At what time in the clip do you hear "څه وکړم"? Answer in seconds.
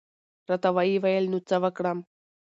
1.49-1.99